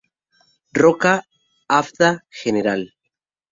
[0.83, 1.11] Roca,
[1.79, 2.11] Avda.
[2.59, 2.85] Gral.